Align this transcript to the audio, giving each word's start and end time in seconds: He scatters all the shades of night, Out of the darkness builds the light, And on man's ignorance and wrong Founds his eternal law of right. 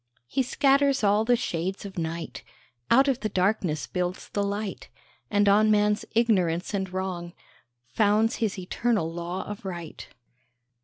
He 0.25 0.41
scatters 0.41 1.03
all 1.03 1.25
the 1.25 1.35
shades 1.35 1.85
of 1.85 1.99
night, 1.99 2.41
Out 2.89 3.07
of 3.07 3.19
the 3.19 3.29
darkness 3.29 3.85
builds 3.85 4.29
the 4.29 4.41
light, 4.41 4.89
And 5.29 5.47
on 5.47 5.69
man's 5.69 6.05
ignorance 6.15 6.73
and 6.73 6.91
wrong 6.91 7.33
Founds 7.85 8.37
his 8.37 8.57
eternal 8.57 9.13
law 9.13 9.43
of 9.47 9.63
right. 9.63 10.07